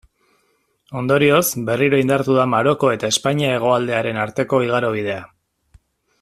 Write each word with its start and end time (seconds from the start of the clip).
Ondorioz, 1.01 1.41
berriro 1.67 1.99
indartu 2.05 2.37
da 2.39 2.47
Maroko 2.55 2.89
eta 2.95 3.11
Espainia 3.15 3.53
hegoaldearen 3.59 4.19
arteko 4.23 4.63
igarobidea. 4.71 5.21